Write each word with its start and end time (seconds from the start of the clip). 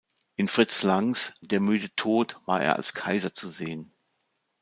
In 0.35 0.47
Fritz 0.47 0.81
Langs 0.81 1.35
"Der 1.43 1.59
müde 1.59 1.93
Tod" 1.95 2.39
war 2.47 2.59
er 2.59 2.75
als 2.75 2.95
Kaiser 2.95 3.35
zu 3.35 3.47
sehen. 3.49 3.93